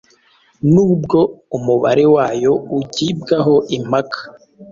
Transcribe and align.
n'ubwo 0.71 1.19
umubare 1.57 2.05
wayo 2.15 2.53
ugibwaho 2.77 3.55
impaka 3.77 4.19